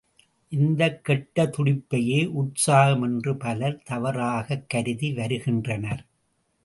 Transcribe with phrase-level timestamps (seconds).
[0.49, 6.05] இந்தக் கெட்ட துடிப்பையே உற்சாகம் என்று பலர் தவறாகக் கருதி வருகின்றனர்.